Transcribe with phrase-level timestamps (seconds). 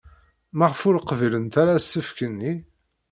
[0.57, 2.53] Maɣef ur qbilent ara asefk-nni?